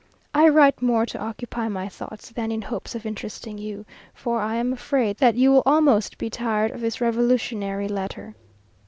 [0.33, 3.85] I write more to occupy my thoughts than in hopes of interesting you;
[4.15, 8.33] for I am afraid that you will almost be tired of this revolutionary letter.